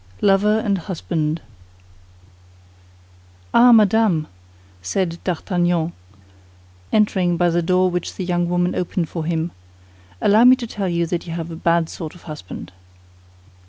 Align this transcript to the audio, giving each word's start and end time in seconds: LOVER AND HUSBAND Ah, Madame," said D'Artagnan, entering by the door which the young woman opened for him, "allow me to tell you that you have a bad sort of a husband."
LOVER 0.21 0.57
AND 0.57 0.79
HUSBAND 0.79 1.41
Ah, 3.53 3.71
Madame," 3.71 4.25
said 4.81 5.19
D'Artagnan, 5.23 5.93
entering 6.91 7.37
by 7.37 7.51
the 7.51 7.61
door 7.61 7.91
which 7.91 8.15
the 8.15 8.25
young 8.25 8.49
woman 8.49 8.73
opened 8.73 9.09
for 9.09 9.25
him, 9.25 9.51
"allow 10.19 10.43
me 10.43 10.55
to 10.55 10.65
tell 10.65 10.89
you 10.89 11.05
that 11.05 11.27
you 11.27 11.33
have 11.33 11.51
a 11.51 11.55
bad 11.55 11.87
sort 11.87 12.15
of 12.15 12.23
a 12.23 12.25
husband." 12.25 12.71